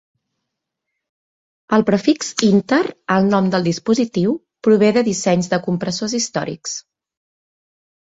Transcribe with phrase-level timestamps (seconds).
[1.77, 2.81] El prefix "inter"
[3.17, 4.35] al nom del dispositiu
[4.69, 6.79] prové de dissenys de compressors històrics.